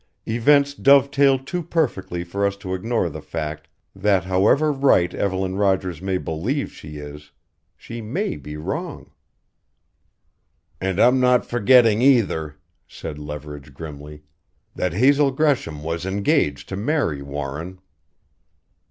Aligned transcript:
Events 0.25 0.73
dovetail 0.73 1.37
too 1.37 1.61
perfectly 1.61 2.23
for 2.23 2.43
us 2.43 2.57
to 2.57 2.73
ignore 2.73 3.07
the 3.07 3.21
fact 3.21 3.67
that 3.95 4.23
however 4.23 4.71
right 4.71 5.13
Evelyn 5.13 5.57
Rogers 5.57 6.01
may 6.01 6.17
believe 6.17 6.71
she 6.71 6.97
is 6.97 7.29
she 7.77 8.01
may 8.01 8.35
be 8.35 8.57
wrong!" 8.57 9.11
"And 10.81 10.99
I'm 10.99 11.19
not 11.19 11.45
forgetting, 11.45 12.01
either" 12.01 12.57
said 12.87 13.19
Leverage 13.19 13.75
grimly, 13.75 14.23
"that 14.73 14.93
Hazel 14.93 15.29
Gresham 15.29 15.83
was 15.83 16.03
engaged 16.03 16.67
to 16.69 16.75
marry 16.75 17.21
Warren!" 17.21 17.77